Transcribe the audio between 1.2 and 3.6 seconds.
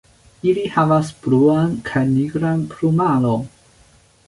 bluan kaj nigran plumaron.